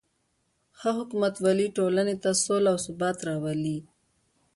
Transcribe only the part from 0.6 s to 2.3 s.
ښه حکومتولي ټولنې ته